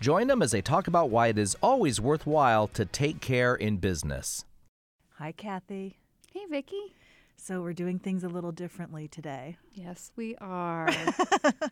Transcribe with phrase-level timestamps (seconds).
[0.00, 3.76] Join them as they talk about why it is always worthwhile to take care in
[3.76, 4.46] business.
[5.18, 5.98] Hi, Kathy.
[6.32, 6.94] Hey, Vicki.
[7.36, 9.58] So we're doing things a little differently today.
[9.74, 10.88] Yes, we are.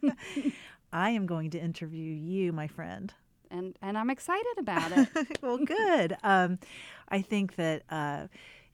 [0.92, 3.12] I am going to interview you, my friend.
[3.50, 5.38] and and I'm excited about it.
[5.42, 6.16] well, good.
[6.22, 6.58] Um,
[7.08, 8.26] I think that uh,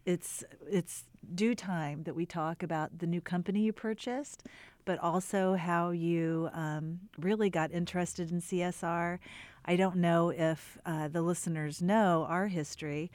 [0.04, 4.44] it's it's due time that we talk about the new company you purchased,
[4.84, 9.18] but also how you um, really got interested in CSR.
[9.64, 13.10] I don't know if uh, the listeners know our history.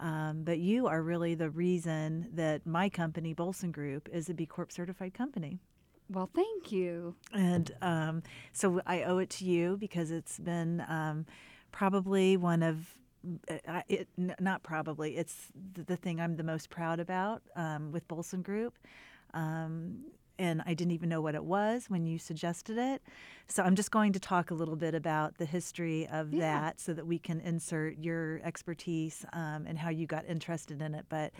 [0.00, 4.44] Um, but you are really the reason that my company, Bohlsen Group, is a B
[4.44, 5.60] Corp certified company.
[6.10, 7.14] well, thank you.
[7.32, 11.26] And um, so I owe it to you because it's been um,
[11.72, 12.96] probably one of
[13.66, 18.06] uh, it, not probably it's the, the thing I'm the most proud about um, with
[18.06, 18.74] Bohlsen Group.
[19.32, 20.04] Um,
[20.38, 23.02] and I didn't even know what it was when you suggested it.
[23.48, 26.40] So I'm just going to talk a little bit about the history of Yeah.
[26.60, 30.94] that so that we can insert your expertise um, and how you got interested in
[30.94, 31.06] it.
[31.08, 31.32] But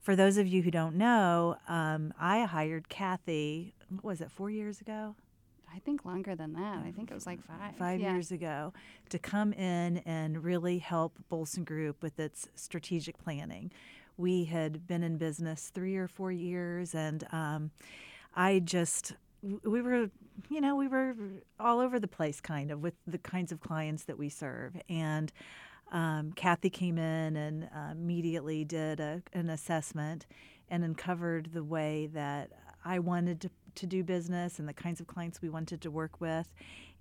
[0.00, 4.50] for those of you who don't know, um, I hired Kathy, what was it, four
[4.50, 5.14] years ago?
[5.74, 6.78] I think longer than that.
[6.86, 7.76] I think it was like five.
[7.76, 8.12] five Yeah.
[8.14, 8.72] years ago
[9.10, 13.70] to come in and really help Bohlsen Group with its strategic planning.
[14.16, 17.70] We had been in business three or four years, and um,
[18.34, 20.10] I just we were
[20.50, 21.14] you know we were
[21.58, 24.76] all over the place kind of with the kinds of clients that we serve.
[24.88, 25.32] And
[25.92, 30.26] um, kathy came in and uh, immediately did a, an assessment
[30.68, 32.50] and uncovered the way that
[32.84, 36.20] i wanted to, to do business and the kinds of clients we wanted to work
[36.20, 36.52] with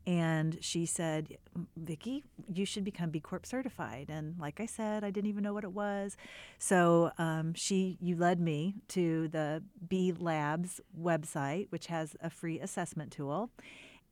[0.08, 1.38] and she said
[1.76, 4.10] vicki you should become b corp certified.
[4.10, 6.18] And like i said i didn't even know what it was.
[6.58, 12.60] So um, she you led me to the b labs website which has a free
[12.60, 13.52] assessment tool.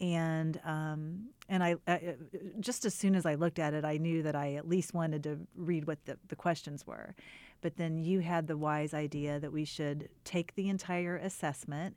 [0.02, 2.16] And um, and I, I
[2.60, 5.24] just as soon as I looked at it, I knew that I at least wanted
[5.24, 7.16] to read what the, the questions were.
[7.62, 11.96] But then you had the wise idea that we should take the entire assessment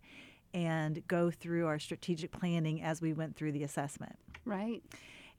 [0.58, 4.16] and go through our strategic planning as we went through the assessment.
[4.44, 4.82] Right.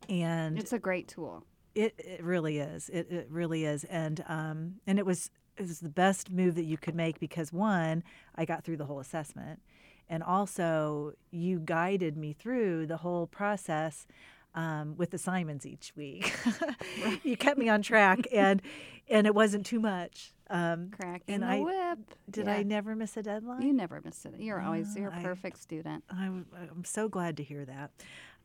[0.07, 1.44] And It's a great tool.
[1.75, 2.88] it, it really is.
[2.90, 3.84] It, it really is.
[3.84, 7.52] And um, and it was it was the best move that you could make because
[7.52, 8.02] one,
[8.35, 9.59] I got through the whole assessment,
[10.07, 14.07] and also you guided me through the whole process.
[14.56, 16.34] Um, with assignments each week,
[17.24, 18.63] you kept me on track, and
[19.07, 20.34] and it wasn't too much.
[20.49, 21.99] Um, Cracking and the I whip.
[22.29, 22.53] did Yeah.
[22.55, 23.61] I never miss a deadline?
[23.61, 24.33] You never miss it.
[24.39, 26.03] You're always you're I- a perfect student.
[26.09, 27.91] I'm, I'm so glad to hear that.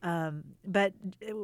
[0.03, 0.93] Um, but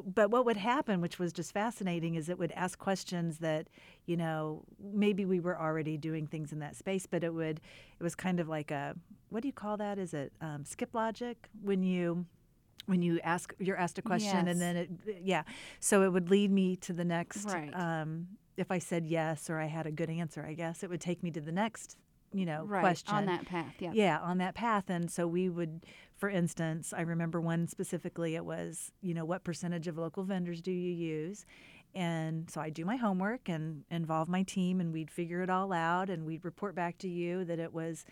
[0.05, 3.69] but what would happen, which was just fascinating, is it would ask questions that
[4.05, 7.59] you know maybe we were already doing things in that space, but it would
[7.99, 8.95] it was kind of like a
[9.29, 9.97] what do you call that?
[9.97, 12.25] Is it um, skip logic when you
[12.85, 14.47] when you ask you're asked a question Yes.
[14.47, 14.89] and then it
[15.23, 15.43] yeah
[15.79, 17.71] so it would lead me to the next Right.
[17.75, 18.27] um,
[18.57, 21.23] if I said yes or I had a good answer I guess it would take
[21.23, 21.97] me to the next
[22.33, 22.81] you know right.
[22.81, 23.75] question On that path.
[23.79, 23.91] Yeah.
[23.93, 24.89] yeah, on that path.
[24.89, 25.85] And so we would,
[26.17, 30.61] for instance, I remember one specifically, it was, you know, what percentage of local vendors
[30.61, 31.45] do you use?
[31.93, 35.73] And so I do my homework and involve my team, and we'd figure it all
[35.73, 38.05] out, and we'd report back to you that it was,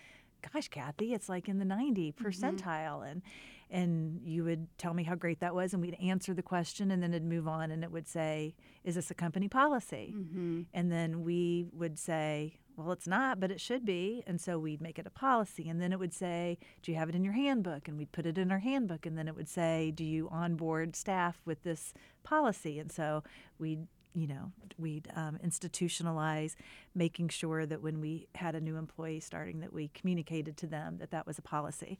[0.54, 2.26] gosh, Kathy, it's like in the 90 mm-hmm.
[2.26, 3.10] percentile.
[3.10, 3.22] And
[3.70, 7.02] and you would tell me how great that was, and we'd answer the question, and
[7.02, 10.62] then it'd move on, and it would say, "Is this a company policy?" Mm-hmm.
[10.74, 14.24] And then we would say, well, it's not, but it should be.
[14.26, 15.68] And so we'd make it a policy.
[15.68, 17.88] And then it would say, do you have it in your handbook?
[17.88, 19.06] And we'd put it in our handbook.
[19.06, 21.94] And then it would say, do you onboard staff with this
[22.24, 22.80] policy?
[22.80, 23.24] And so
[23.58, 26.56] we'd you know, we'd um, institutionalize
[26.96, 30.98] making sure that when we had a new employee starting, that we communicated to them
[30.98, 32.00] that that was a policy.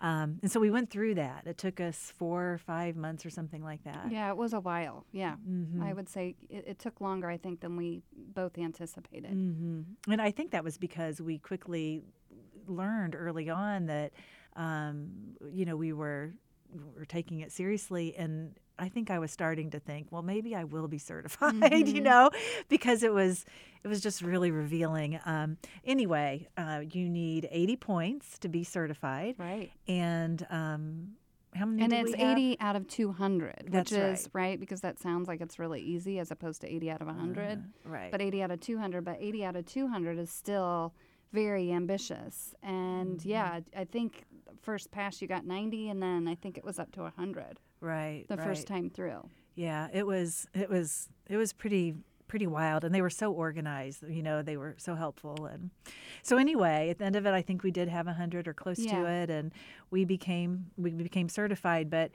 [0.00, 1.46] Um, and so we went through that.
[1.46, 4.10] It took us four or five months or something like that.
[4.10, 5.04] Yeah, it was a while.
[5.12, 5.36] Yeah.
[5.48, 5.80] Mhm.
[5.82, 9.30] I would say it, it took longer, I think, than we both anticipated.
[9.30, 12.02] hmm And I think that was because we quickly
[12.66, 14.12] learned early on that,
[14.56, 16.32] um, you know, we were
[16.96, 20.64] were taking it seriously, and I think I was starting to think, well, maybe I
[20.64, 22.04] will be certified, you Mhm.
[22.04, 22.30] know,
[22.68, 23.44] because it was
[23.84, 25.18] it was just really revealing.
[25.24, 29.70] Um, anyway, uh, you need eighty points to be certified, Right.
[29.88, 31.16] and um,
[31.54, 31.82] how many?
[31.82, 32.38] and it's we have?
[32.38, 34.58] 80 out of 200, That's which is right.
[34.58, 37.58] because that sounds like it's really easy as opposed to 80 out of 100.
[37.58, 38.10] Uh, right.
[38.10, 40.94] But 80 out of 200, but 80 out of 200 is still
[41.32, 42.54] very ambitious.
[42.62, 43.28] And Mm-hmm.
[43.28, 44.24] yeah, I I think
[44.62, 48.24] first pass you got 90, and then I think it was up to 100 right.
[48.28, 48.46] the right.
[48.46, 49.28] first time through.
[49.54, 51.94] Yeah, it was it was it was pretty
[52.32, 55.68] pretty wild and they were so organized you know they were so helpful and
[56.22, 58.54] so anyway at the end of it i think we did have a hundred or
[58.54, 59.52] close to it and
[59.90, 62.10] we became we became certified but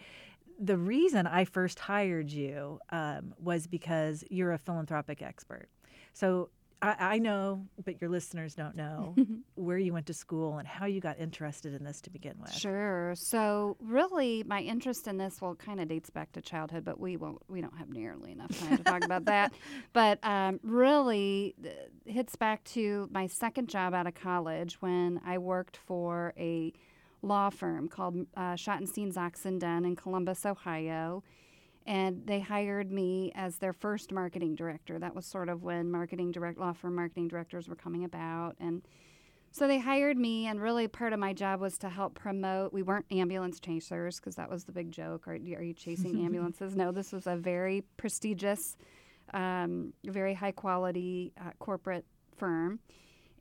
[0.59, 5.69] the reason i first hired you um, was because you're a philanthropic expert
[6.13, 6.49] so
[6.81, 9.15] I, I know but your listeners don't know
[9.55, 12.53] where you went to school and how you got interested in this to begin with
[12.53, 13.13] Sure.
[13.15, 17.17] So really, my interest in this well kind of dates back to childhood, but we
[17.17, 17.41] won't.
[17.47, 19.53] We don't have nearly enough time to talk about that.
[19.93, 21.75] But um, really, th-
[22.05, 26.73] hits back to my second job out of college when I worked for a
[27.21, 31.23] law firm called uh, Zox Dunn in Columbus, Ohio.
[31.87, 34.99] And they hired me as their first marketing director.
[34.99, 38.83] That was sort of when marketing direct law firm marketing directors were coming about, and
[39.51, 42.73] so they hired me, and really part of my job was to help promote.
[42.73, 45.27] We weren't ambulance chasers because that was the big joke.
[45.27, 46.75] Are, are you chasing ambulances?
[46.75, 48.77] No, this was a very prestigious,
[49.33, 52.05] um, very high quality uh, corporate
[52.35, 52.79] firm.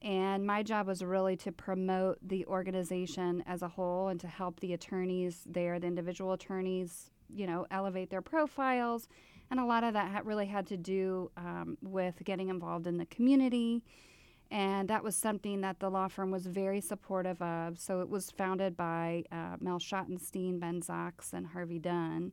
[0.01, 4.61] And my job was really to promote the organization as a whole and to help
[4.61, 9.09] the attorneys there, the individual attorneys, you know, elevate their profiles.
[9.51, 12.99] And a lot of that ha- really had to do um, with getting involved in
[12.99, 13.85] the community.
[14.51, 17.79] And that was something that the law firm was very supportive of.
[17.79, 22.33] So it was founded by uh, Mel Schottenstein, Ben Zox, and Harvey Dunn.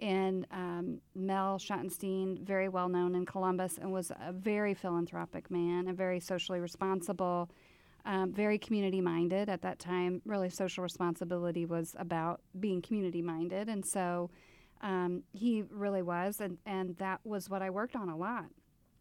[0.00, 5.88] And um, Mel Schottenstein, very well known in Columbus, and was a very philanthropic man,
[5.88, 7.50] a very socially responsible,
[8.04, 9.48] um, very community minded.
[9.48, 13.68] At that time, really, social responsibility was about being community minded.
[13.68, 14.30] And so
[14.82, 16.40] um, he really was.
[16.40, 18.46] And, and that was what I worked on a lot.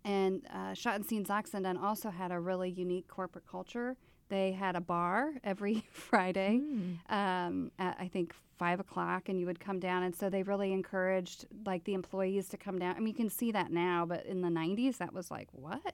[0.06, 3.96] And uh, Schottenstein Zox and Dunn also had a really unique corporate culture.
[4.30, 6.62] They had a bar every Friday,
[7.10, 10.04] um, at I think five o'clock, and you would come down.
[10.04, 12.96] And so they really encouraged like the employees to come down.
[12.96, 15.94] I mean, you can see that now, but in the '90s, that was like what?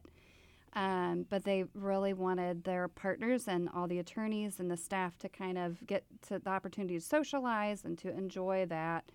[0.73, 5.29] Um, but they really wanted their partners and all the attorneys and the staff to
[5.29, 9.05] kind of get to the opportunity to socialize and to enjoy that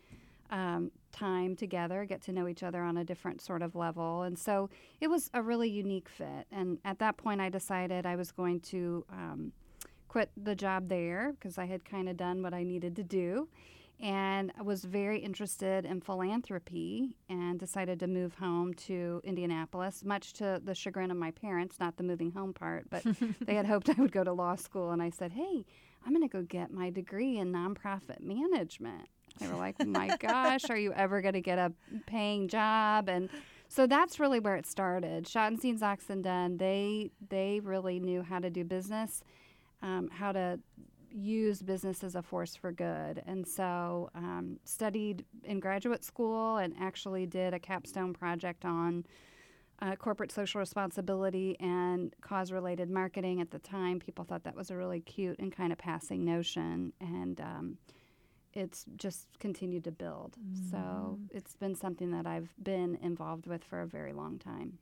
[0.50, 4.22] um, time together, get to know each other on a different sort of level.
[4.22, 4.68] And so
[5.00, 6.46] it was a really unique fit.
[6.50, 9.52] And at that point, I decided I was going to um,
[10.08, 13.48] quit the job there because I had kind of done what I needed to do.
[14.00, 20.32] And I was very interested in philanthropy and decided to move home to Indianapolis, much
[20.34, 23.04] to the chagrin of my parents, not the moving home part, but
[23.40, 24.90] they had hoped I would go to law school.
[24.90, 25.64] And I said, hey,
[26.04, 29.08] I'm going to go get my degree in nonprofit management.
[29.38, 31.72] They were like, my gosh, are you ever going to get a
[32.06, 33.08] paying job?
[33.08, 33.30] And
[33.68, 35.24] so that's really where it started.
[35.24, 39.22] Schottenstein, Zox and Dunn, they, they really knew how to do business,
[39.82, 40.60] um, how to
[41.14, 43.22] use business as a force for good.
[43.26, 49.06] And so um, studied in graduate school and actually did a capstone project on
[49.80, 53.40] uh, corporate social responsibility and cause related marketing.
[53.40, 56.92] At the time, people thought that was a really cute and kind of passing notion.
[57.00, 57.78] And um,
[58.52, 60.36] it's just continued to build.
[60.70, 64.78] So it's been something that I've been involved with for a very long time.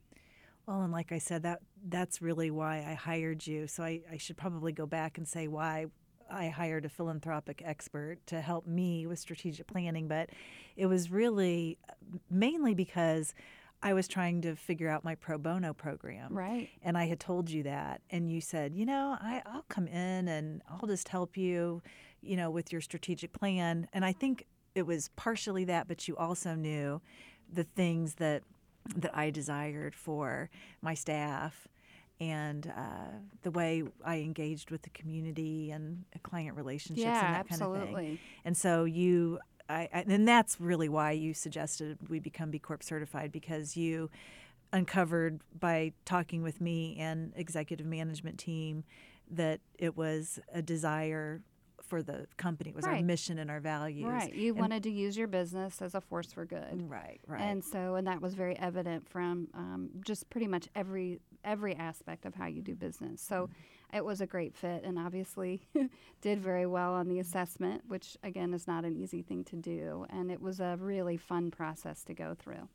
[0.66, 3.66] Well, and like I said, that that's really why I hired you.
[3.66, 5.86] So I, I should probably go back and say why
[6.32, 10.08] I hired a philanthropic expert to help me with strategic planning.
[10.08, 10.30] But
[10.76, 11.94] it was really uh,
[12.30, 13.34] mainly because
[13.82, 16.32] I was trying to figure out my pro bono program.
[16.32, 16.70] Right.
[16.82, 18.00] And I had told you that.
[18.10, 21.82] And you said, you know, I, I'll come in and I'll just help you,
[22.20, 23.88] you know, with your strategic plan.
[23.92, 27.00] And I think it was partially that, but you also knew
[27.52, 28.42] the things that
[28.96, 31.68] that I desired for my staff
[32.22, 37.48] and uh, the way I engaged with the community and client relationships Yeah, and that
[37.48, 37.80] kind of thing.
[37.82, 38.18] absolutely.
[38.44, 42.84] And so you, I, I, and that's really why you suggested we become B Corp
[42.84, 44.08] certified because you
[44.72, 48.84] uncovered by talking with me and executive management team
[49.28, 51.42] that it was a desire
[51.92, 54.06] for the company, it was our mission and our values.
[54.08, 54.32] Right.
[54.34, 56.88] You And- wanted to use your business as a force for good.
[56.88, 57.42] Right, right.
[57.42, 62.24] And so, and that was very evident from um, just pretty much every every aspect
[62.24, 63.20] of how you do business.
[63.20, 63.96] So, Mm-hmm.
[63.98, 65.60] it was a great fit, and obviously
[66.22, 70.06] did very well on the assessment, which again is not an easy thing to do.
[70.08, 72.68] And it was a really fun process to go through.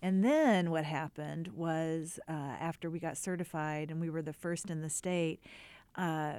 [0.00, 4.68] And then what happened was uh, after we got certified and we were the first
[4.70, 5.40] in the state,
[5.94, 6.34] uh,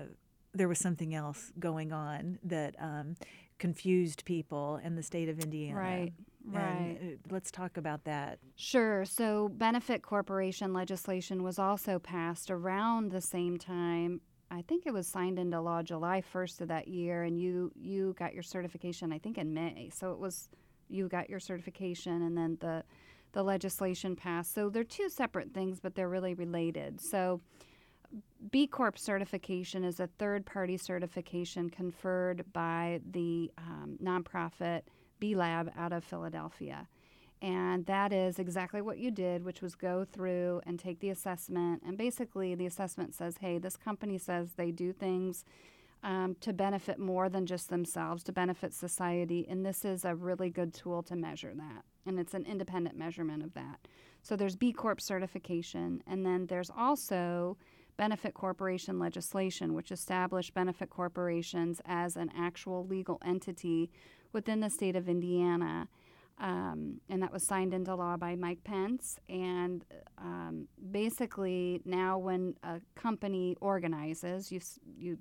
[0.53, 3.15] there was something else going on that um,
[3.59, 5.79] confused people in the state of Indiana.
[5.79, 6.13] Right.
[6.45, 6.97] And, Right.
[7.01, 8.39] uh, let's talk about that.
[8.57, 9.05] Sure.
[9.05, 14.19] So, benefit corporation legislation was also passed around the same time.
[14.51, 18.13] I think it was signed into law July 1st of that year, and you you
[18.19, 19.13] got your certification.
[19.13, 19.89] I think in May.
[19.93, 20.49] So it was
[20.89, 22.83] you got your certification, and then the
[23.31, 24.53] the legislation passed.
[24.53, 26.99] So they're two separate things, but they're really related.
[27.01, 27.39] So.
[28.51, 34.81] B Corp certification is a third party certification conferred by the um, nonprofit
[35.19, 36.87] B Lab out of Philadelphia.
[37.41, 41.81] And that is exactly what you did, which was go through and take the assessment.
[41.85, 45.43] And basically, the assessment says, hey, this company says they do things
[46.03, 49.45] um, to benefit more than just themselves, to benefit society.
[49.49, 51.83] And this is a really good tool to measure that.
[52.05, 53.87] And it's an independent measurement of that.
[54.21, 56.01] So there's B Corp certification.
[56.07, 57.57] And then there's also
[57.97, 63.89] benefit corporation legislation, which established benefit corporations as an actual legal entity
[64.31, 65.87] within the state of Indiana.
[66.39, 69.19] Um, and that was signed into law by Mike Pence.
[69.29, 69.85] And
[70.17, 74.59] um, basically, now when a company organizes, you
[74.97, 75.17] you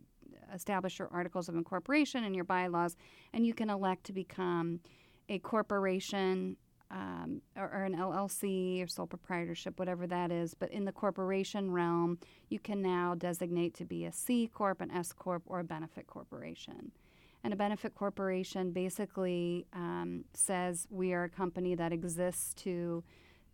[0.55, 2.97] establish your articles of incorporation and your bylaws,
[3.33, 4.81] and you can elect to become
[5.29, 6.57] a corporation
[6.93, 10.55] um, or, or an LLC or sole proprietorship, whatever that is.
[10.55, 12.19] But in the corporation realm,
[12.51, 16.07] you can now designate to be a C corp, an S corp, or a benefit
[16.07, 16.93] corporation.
[17.43, 23.03] And a benefit corporation basically um, says we are a company that exists to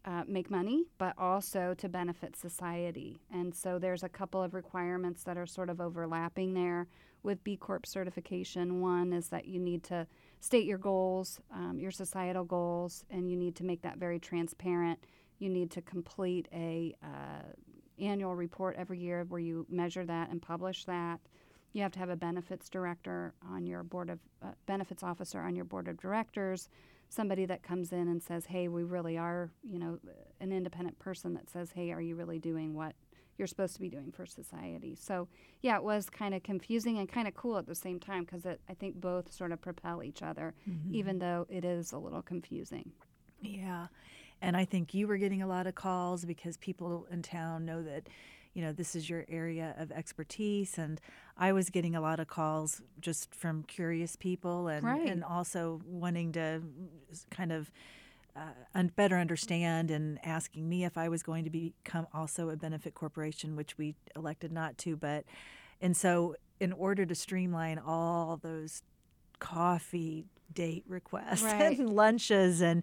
[0.05, 3.21] uh, make money, but also to benefit society.
[3.33, 6.87] And so there's a couple of requirements that are sort of overlapping there
[7.23, 8.81] with B Corp certification.
[8.81, 10.07] One is that you need to
[10.41, 14.99] state your goals, um, your societal goals, and you need to make that very transparent.
[15.39, 17.43] You need to complete a uh,
[18.03, 21.21] annual report every year where you measure that and publish that.
[21.73, 25.55] You have to have a benefits director on your board of uh, benefits officer on
[25.55, 26.69] your board of directors,
[27.09, 29.99] somebody that comes in and says, "Hey, we really are, you know,
[30.41, 32.95] an independent person that says, "Hey, are you really doing what
[33.39, 35.29] you're supposed to be doing for society?" So,
[35.63, 38.45] yeah, it was kind of confusing and kind of cool at the same time because
[38.47, 40.95] I think both sort of propel each other, mm-hmm.
[40.95, 42.93] even though it is a little confusing.
[43.41, 43.87] Yeah.
[44.41, 47.83] And I think you were getting a lot of calls because people in town know
[47.83, 48.09] that,
[48.55, 50.79] you know, this is your area of expertise.
[50.79, 51.01] And
[51.37, 55.09] I was getting a lot of calls just from curious people and, Right.
[55.09, 56.63] and also wanting to
[57.31, 57.71] kind of
[58.75, 62.95] uh, better understand and asking me if I was going to become also a benefit
[62.95, 64.97] corporation, which we elected not to.
[64.97, 65.25] But,
[65.81, 68.83] and so in order to streamline all those
[69.39, 71.79] coffee date requests Right.
[71.79, 72.83] and lunches and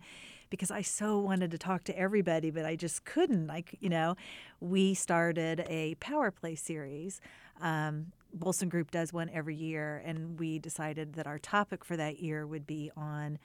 [0.49, 3.47] because I so wanted to talk to everybody, but I just couldn't.
[3.47, 4.15] Like, you know,
[4.59, 7.19] we started a power play series.
[7.59, 12.19] Um, Bohlsen Group does one every year, and we decided that our topic for that
[12.19, 13.39] year would be on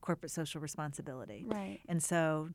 [0.00, 1.44] corporate social responsibility.
[1.46, 1.80] Right.
[1.88, 2.50] And so,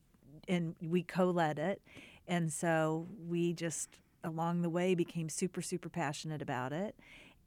[0.48, 1.82] and we co led it.
[2.28, 6.96] And so we just, along the way, became super, super passionate about it.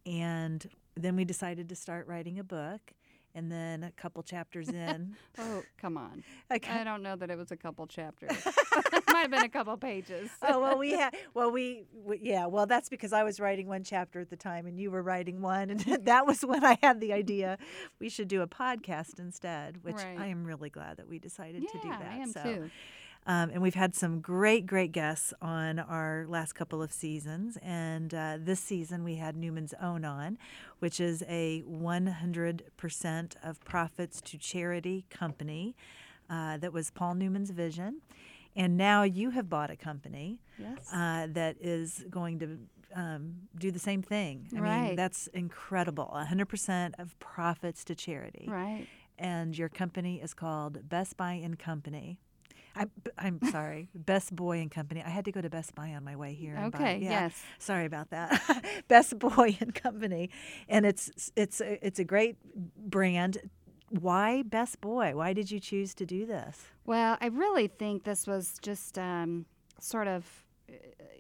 [0.04, 2.92] And then we decided to start writing a book.
[3.36, 6.24] And then a couple chapters in, Oh, come on.
[6.50, 8.30] I don't know that it was a couple chapters.
[8.46, 10.30] it might have been a couple pages.
[10.42, 13.82] oh well we had well we, we yeah well that's because i was writing one
[13.84, 17.00] chapter at the time and you were writing one and that was when i had
[17.00, 17.56] the idea
[17.98, 20.18] we should do a podcast instead which Right.
[20.18, 22.70] i am really glad that we decided yeah, to do that I am so too.
[23.26, 28.14] Um, and we've had some great great guests on our last couple of seasons and
[28.14, 30.38] uh, this season we had newman's own on
[30.78, 31.62] which is a
[32.30, 35.74] 100% of profits to charity company
[36.30, 38.00] uh, that was paul newman's vision
[38.54, 40.78] and now you have bought a company Yes.
[40.92, 42.58] uh, that is going to
[42.94, 44.48] um, do the same thing.
[44.52, 44.62] I mean,
[44.96, 46.10] that's incredible.
[46.16, 48.46] 100% of profits to charity.
[48.48, 48.86] right.
[49.18, 52.18] And your company is called Best Buy and Company.
[52.76, 52.86] I,
[53.18, 55.02] I'm sorry, Best Boy and Company.
[55.04, 56.54] I had to go to Best Buy on my way here.
[56.56, 57.10] buy- Okay, yeah.
[57.22, 57.42] yes.
[57.58, 58.64] Sorry about that.
[58.88, 60.30] Best Boy and Company,
[60.68, 62.36] and it's it's a, it's a great
[62.76, 63.38] brand.
[63.90, 65.14] Why Best Boy?
[65.14, 66.66] Why did you choose to do this?
[66.84, 69.46] Well, I really think this was just um,
[69.80, 70.24] sort of,
[70.68, 70.72] uh,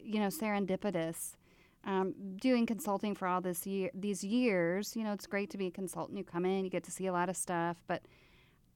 [0.02, 1.36] you know, serendipitous.
[1.84, 5.68] Um, doing consulting for all this year, these years, you know, it's great to be
[5.68, 6.18] a consultant.
[6.18, 8.02] You come in, you get to see a lot of stuff, but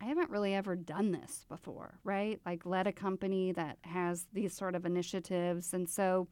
[0.01, 2.41] I haven't really ever done this before, right?
[2.47, 6.27] Like led a company that has these sort of initiatives, and so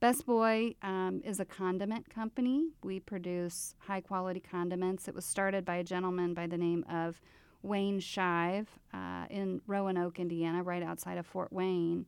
[0.00, 2.68] Best Boy um, is a condiment company.
[2.82, 5.08] We produce high quality condiments.
[5.08, 7.20] It was started by a gentleman by the name of
[7.62, 12.06] Wayne Shive uh, in Roanoke, Indiana, right outside of Fort Wayne.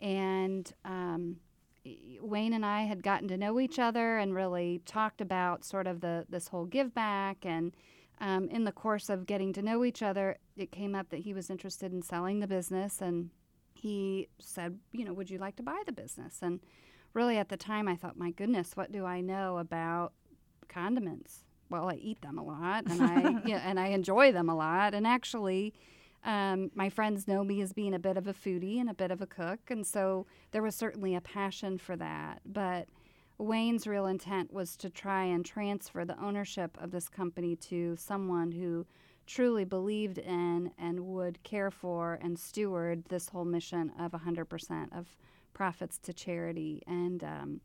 [0.00, 1.36] And um,
[2.20, 6.00] Wayne and I had gotten to know each other and really talked about sort of
[6.00, 7.72] the this whole give back and
[8.20, 11.32] um, in the course of getting to know each other, it came up that he
[11.32, 13.30] was interested in selling the business, and
[13.74, 16.38] he said, you know, would you like to buy the business?
[16.42, 16.60] And
[17.14, 20.12] really, at the time, I thought, my goodness, what do I know about
[20.68, 21.44] condiments?
[21.70, 24.94] Well, I eat them a lot, and I yeah, and I enjoy them a lot,
[24.94, 25.74] and actually.
[26.24, 29.12] Um, my friends know me as being a bit of a foodie and a bit
[29.12, 32.40] of a cook, and so there was certainly a passion for that.
[32.44, 32.88] But
[33.38, 38.52] Wayne's real intent was to try and transfer the ownership of this company to someone
[38.52, 38.84] who
[39.26, 45.16] truly believed in and would care for and steward this whole mission of 100% of
[45.52, 46.82] profits to charity.
[46.86, 47.60] And um,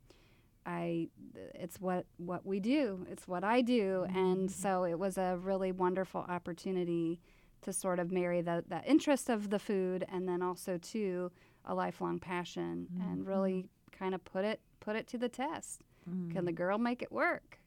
[0.66, 1.08] I,
[1.54, 3.06] it's what what we do.
[3.10, 4.16] It's what I do, mm-hmm.
[4.16, 7.20] and so it was a really wonderful opportunity
[7.62, 11.30] to sort of marry the, the interest of the food and then also to
[11.64, 13.10] a lifelong passion mm-hmm.
[13.10, 15.82] and really kind of put it put it to the test.
[16.08, 16.32] Mm.
[16.32, 16.56] Can the mm.
[16.56, 17.58] girl make it work?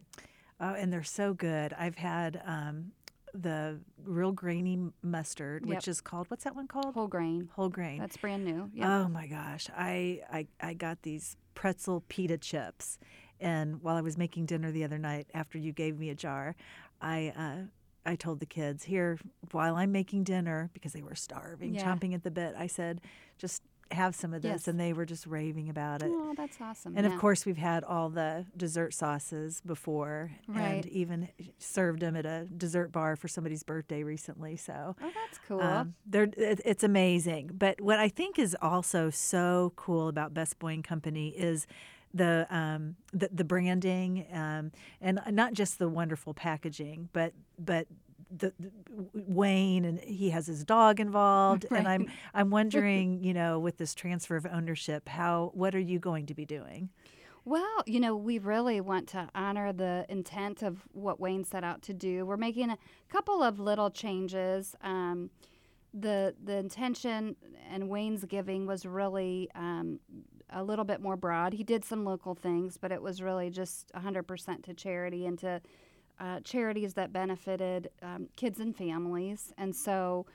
[0.59, 1.73] Oh, and they're so good.
[1.77, 2.91] I've had um,
[3.33, 5.75] the real grainy mustard, yep.
[5.75, 6.93] which is called what's that one called?
[6.93, 7.49] Whole grain.
[7.53, 7.99] Whole grain.
[7.99, 8.69] That's brand new.
[8.73, 8.87] Yep.
[8.87, 12.97] Oh my gosh, I, I I got these pretzel pita chips,
[13.39, 16.55] and while I was making dinner the other night, after you gave me a jar,
[17.01, 17.33] I.
[17.37, 17.67] Uh,
[18.05, 19.19] I told the kids here
[19.51, 21.83] while I'm making dinner because they were starving, yeah.
[21.83, 22.55] chomping at the bit.
[22.57, 23.01] I said,
[23.37, 24.67] just have some of this yes.
[24.67, 26.09] and they were just raving about it.
[26.11, 26.93] Oh, that's awesome.
[26.95, 27.13] And yeah.
[27.13, 30.83] of course we've had all the dessert sauces before right.
[30.83, 34.57] and even served them at a dessert bar for somebody's birthday recently.
[34.57, 35.61] So Oh, that's cool.
[35.61, 37.51] Um, they're it, it's amazing.
[37.53, 41.67] But what I think is also so cool about Best Boy and Company is
[42.13, 47.87] the um, the, the branding um, and not just the wonderful packaging, but but
[48.35, 48.71] the, the,
[49.13, 51.79] Wayne and he has his dog involved, right.
[51.79, 55.99] and I'm I'm wondering, you know, with this transfer of ownership, how what are you
[55.99, 56.89] going to be doing?
[57.45, 61.81] Well, you know, we really want to honor the intent of what Wayne set out
[61.83, 62.25] to do.
[62.25, 64.75] We're making a couple of little changes.
[64.81, 65.29] Um,
[65.93, 67.37] the the intention
[67.71, 69.99] and Wayne's giving was really um,
[70.49, 71.53] a little bit more broad.
[71.53, 75.61] He did some local things, but it was really just 100% to charity and to
[76.19, 79.53] uh, charities that benefited um, kids and families.
[79.57, 80.25] And so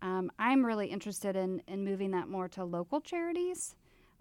[0.00, 3.74] um, I'm really interested in, in moving that more to local charities,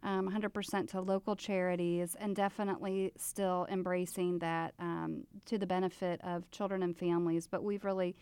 [0.04, 6.50] um, 100% to local charities, and definitely still embracing that um, to the benefit of
[6.52, 7.48] children and families.
[7.48, 8.16] But we've really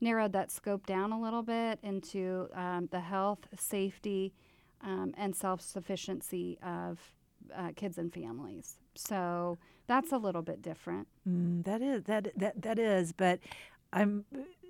[0.00, 4.34] narrowed that scope down a little bit into um, the health, safety,
[4.82, 7.00] um, and self sufficiency of
[7.54, 8.76] uh, kids and families.
[8.94, 11.08] So that's a little bit different.
[11.28, 13.40] Mm, that is that that that is, but
[13.92, 14.24] I'm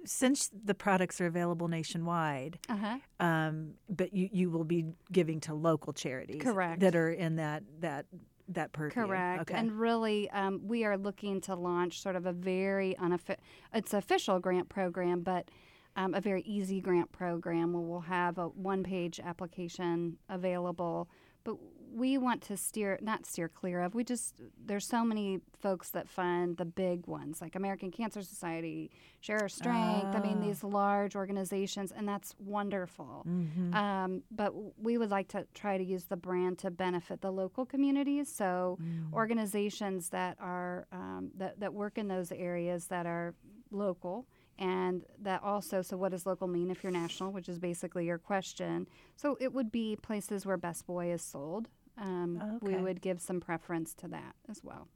[0.04, 2.98] since the products are available nationwide, uh-huh.
[3.18, 7.64] um, but you, you will be giving to local charities, correct, that are in that
[7.80, 8.06] that
[8.48, 9.04] that purview.
[9.04, 9.58] Correct, okay.
[9.58, 13.42] and really, um, we are looking to launch sort of a very unofficial,
[13.74, 15.50] it's official grant program, but.
[15.98, 21.08] Um, a very easy grant program where we'll have a one page application available.
[21.42, 21.56] But
[21.96, 24.34] we want to steer not steer clear of we just
[24.66, 29.48] there's so many folks that fund the big ones like american cancer society share our
[29.48, 30.68] strength i mean these ah.
[30.68, 33.74] large organizations and that's wonderful mm-hmm.
[33.74, 37.64] um, but we would like to try to use the brand to benefit the local
[37.64, 39.12] communities so mm.
[39.14, 43.34] organizations that are um, that, that work in those areas that are
[43.70, 44.26] local
[44.58, 48.18] and that also so what does local mean if you're national which is basically your
[48.18, 52.76] question so it would be places where best boy is sold um, okay.
[52.76, 54.88] we would give some preference to that as well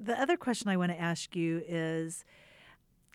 [0.00, 2.24] the other question i want to ask you is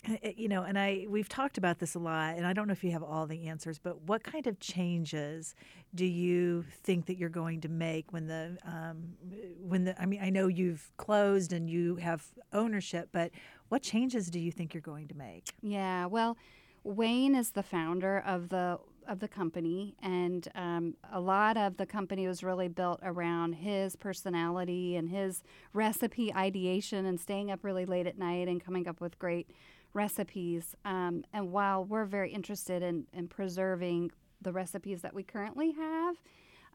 [0.07, 2.67] eh, eh, you know and i we've talked about this a lot and i don't
[2.67, 5.55] know if you have all the answers but what kind of changes
[5.95, 9.13] do you think that you're going to make when the um,
[9.59, 13.31] when the i mean i know you've closed and you have ownership but
[13.73, 15.49] what changes do you think you're going to make?
[15.63, 16.37] Yeah, well,
[16.83, 21.85] Wayne is the founder of the of the company, and um, a lot of the
[21.85, 27.85] company was really built around his personality and his recipe ideation and staying up really
[27.85, 29.49] late at night and coming up with great
[29.93, 30.75] recipes.
[30.85, 34.11] Um, and while we're very interested in, in preserving
[34.41, 36.15] the recipes that we currently have,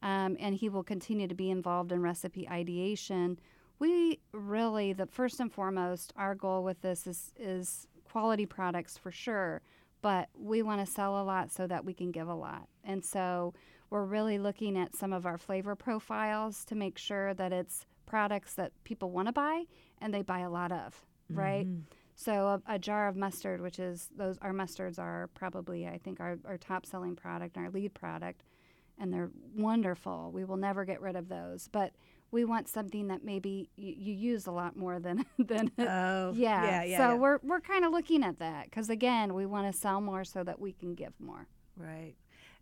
[0.02, 3.38] um, and he will continue to be involved in recipe ideation
[3.78, 9.10] we really the first and foremost our goal with this is is quality products for
[9.10, 9.60] sure
[10.02, 12.68] but we want to sell a lot so that we can give a lot.
[12.84, 13.54] And so
[13.90, 18.54] we're really looking at some of our flavor profiles to make sure that it's products
[18.54, 19.64] that people want to buy
[20.00, 21.66] and they buy a lot of right?
[21.66, 21.80] Mm-hmm.
[22.14, 22.32] so
[22.66, 26.38] a, a, jar of mustard which is those our mustards are probably i think our,
[26.46, 28.44] our top selling product our lead product
[29.00, 30.30] and they're wonderful.
[30.32, 31.68] We will never get rid of those.
[31.70, 31.92] But
[32.30, 36.64] we want something that maybe you, you use a lot more than than Oh, yeah.
[36.64, 37.14] yeah, yeah, so yeah.
[37.14, 40.42] we're we're kind of looking at that because again, we want to sell more so
[40.44, 41.46] that we can give more.
[41.76, 42.14] Right.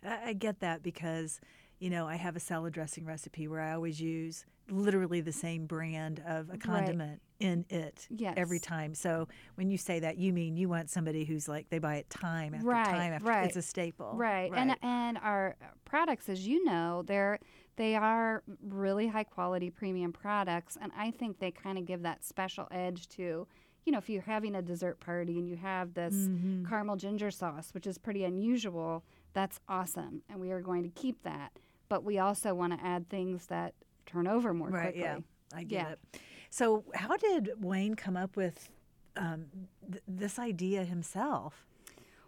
[0.05, 1.41] I, I get that because,
[1.79, 5.67] you know, I have a salad dressing recipe where I always use literally the same
[5.67, 8.95] brand of a condiment in it every time.
[8.95, 12.11] So when you say that, you mean you want somebody who's like they buy it
[12.11, 13.47] time after Right, time after right.
[13.47, 14.13] it's a staple.
[14.15, 14.51] Right.
[14.55, 17.39] And and our products, as you know, they're
[17.77, 22.25] they are really high quality premium products, and I think they kind of give that
[22.25, 23.47] special edge to.
[23.85, 26.65] You know, if you're having a dessert party and you have this Mm-hmm.
[26.67, 31.23] caramel ginger sauce, which is pretty unusual, that's awesome, and we are going to keep
[31.23, 31.53] that.
[31.89, 33.75] But we also want to add things that
[34.07, 35.03] turn over more Right, quickly.
[35.03, 35.19] yeah.
[35.55, 35.89] I get Yeah.
[35.93, 36.21] it.
[36.51, 38.71] So how did Wayne come up with
[39.17, 39.47] um,
[39.91, 41.65] th- this idea himself?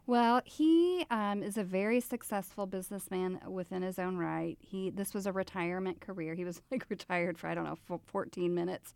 [0.08, 4.56] Well, he um, is a very successful businessman within his own right.
[4.58, 6.34] He this was a retirement career.
[6.34, 8.94] He was like retired for I don't know fo- 14 minutes,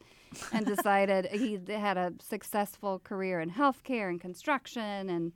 [0.54, 5.32] and decided he had a successful career in healthcare and construction and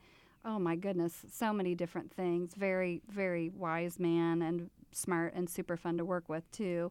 [0.46, 2.54] oh my goodness, so many different things.
[2.54, 6.90] Very very wise man and smart and super fun to work with too.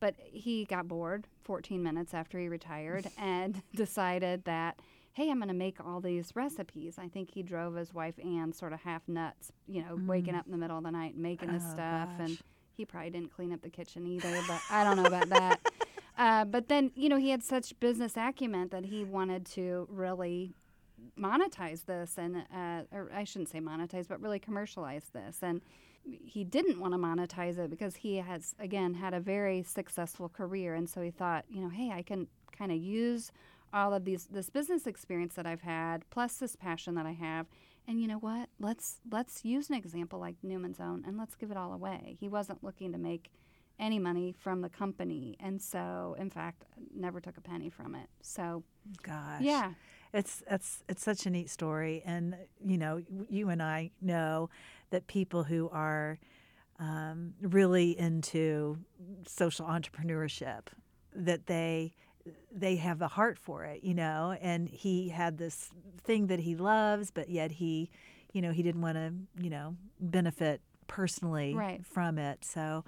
[0.00, 4.80] But he got bored 14 minutes after he retired and decided that
[5.12, 6.96] hey, I'm going to make all these recipes.
[6.98, 10.46] I think he drove his wife Anne sort of half nuts, you know, waking up
[10.46, 12.08] in the middle of the night and making this Oh, stuff.
[12.18, 12.38] And
[12.74, 15.60] he probably didn't clean up the kitchen either, but I don't know about that.
[16.18, 20.52] Uh, but then, you know, he had such business acumen that he wanted to really
[21.18, 25.60] monetize this and uh, or I shouldn't say monetize but really commercialize this and
[26.04, 30.74] he didn't want to monetize it because he has again had a very successful career
[30.74, 33.32] and so he thought you know hey I can kind of use
[33.72, 37.46] all of these this business experience that I've had plus this passion that I have.
[37.86, 38.48] And you know what?
[38.60, 42.16] Let's let's use an example like Newman's Own and let's give it all away.
[42.20, 43.30] He wasn't looking to make
[43.78, 45.36] any money from the company.
[45.40, 48.08] And so in fact never took a penny from it.
[48.20, 48.62] So
[49.02, 49.40] Gosh.
[49.40, 49.72] yeah.
[50.12, 54.50] It's it's it's such a neat story, and you know, you and I know
[54.90, 56.18] that people who are
[56.78, 58.76] um, really into
[59.26, 60.66] social entrepreneurship,
[61.14, 61.94] that they
[62.54, 64.36] they have the heart for it, you know.
[64.40, 65.70] And he had this
[66.02, 67.90] thing that he loves, but yet he,
[68.32, 69.12] you know, he didn't want to,
[69.42, 71.84] you know, benefit personally Right.
[71.86, 72.44] from it.
[72.44, 72.84] So.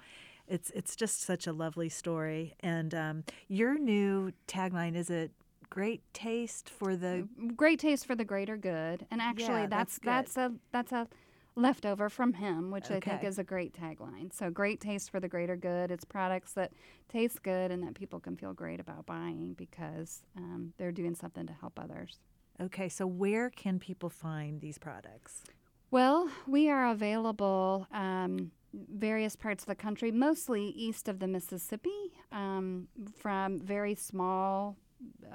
[0.47, 5.31] It's it's just such a lovely story, and um, your new tagline is it
[5.71, 10.35] great taste for the great taste for the greater good and actually Yeah, that's that's
[10.35, 11.07] that's, a that's a
[11.55, 14.33] leftover from him which i think is a great tagline.
[14.33, 15.91] So great taste for the greater good.
[15.91, 16.71] It's products that
[17.09, 21.47] taste good and that people can feel great about buying because um, they're doing something
[21.47, 22.19] to help others.
[22.61, 25.43] Okay, so where can people find these products?
[25.91, 32.11] well we are available um, various parts of the country mostly east of the mississippi
[32.31, 32.87] um,
[33.17, 34.75] from very small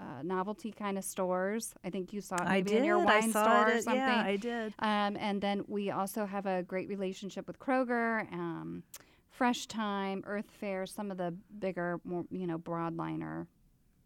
[0.01, 1.75] uh, novelty kind of stores.
[1.85, 4.01] I think you saw it maybe in your wine store or something.
[4.01, 4.73] Yeah, I did.
[4.79, 8.83] Um, and then we also have a great relationship with Kroger, um,
[9.29, 13.47] Fresh Thyme, Earth Fare, some of the bigger, more you know, broadliner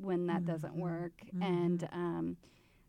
[0.00, 1.22] when that doesn't work.
[1.42, 2.36] And um,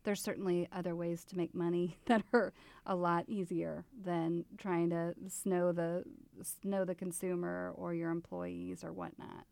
[0.03, 2.53] there's certainly other ways to make money that are
[2.85, 6.03] a lot easier than trying to snow the
[6.43, 9.45] snow the consumer or your employees or whatnot.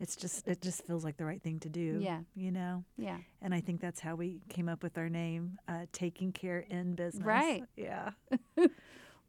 [0.00, 1.98] It's just it just feels like the right thing to do.
[2.00, 2.20] Yeah.
[2.34, 2.84] You know?
[2.96, 3.18] Yeah.
[3.42, 6.94] And I think that's how we came up with our name, uh, Taking Care in
[6.94, 7.24] Business.
[7.24, 7.62] Right.
[7.76, 8.12] Yeah.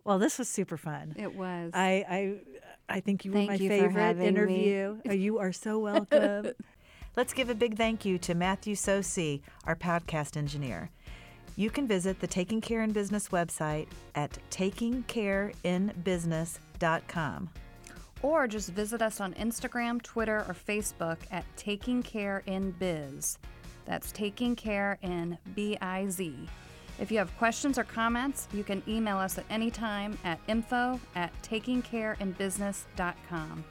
[0.05, 1.13] well, this was super fun.
[1.17, 1.71] It was.
[1.73, 2.35] I I
[2.87, 4.97] I think you were my you favorite having interview.
[5.07, 6.51] Oh, you are so welcome.
[7.17, 10.89] Let's give a big thank you to Matthew Sosi, our podcast engineer.
[11.57, 17.49] You can visit the Taking Care in Business website at takingcareinbusiness.com.
[18.23, 23.37] or just visit us on Instagram, Twitter, or Facebook at Taking Care in Biz.
[23.85, 26.35] That's Taking Care in B I Z.
[26.99, 30.99] If you have questions or comments, you can email us at any time at info
[31.15, 33.63] at takingcareinbusiness.com.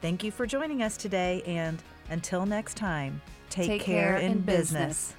[0.00, 4.30] Thank you for joining us today, and until next time, take, Take care, care in
[4.32, 4.70] in business.
[4.70, 5.16] business.